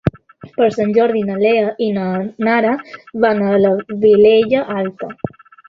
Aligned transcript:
Per 0.53 0.69
Sant 0.75 0.93
Jordi 0.97 1.21
na 1.27 1.35
Lea 1.41 1.67
i 1.89 1.91
na 1.99 2.07
Nara 2.49 2.73
van 3.29 3.47
a 3.53 3.55
la 3.67 3.77
Vilella 4.07 4.67
Alta. 4.81 5.15